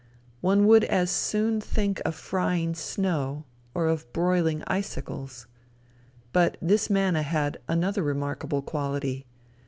[0.39, 3.43] One would as soon think of frying snow
[3.75, 5.45] or of broiling icicles.
[6.33, 9.27] But this manna had another remarkable quality.